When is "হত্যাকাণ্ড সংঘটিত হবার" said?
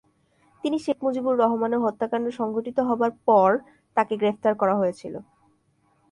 1.79-3.11